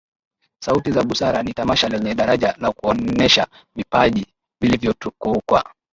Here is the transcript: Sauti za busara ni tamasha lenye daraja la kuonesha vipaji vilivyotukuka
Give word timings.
Sauti 0.65 0.91
za 0.91 1.03
busara 1.03 1.43
ni 1.43 1.53
tamasha 1.53 1.89
lenye 1.89 2.15
daraja 2.15 2.55
la 2.59 2.71
kuonesha 2.71 3.47
vipaji 3.75 4.25
vilivyotukuka 4.61 5.73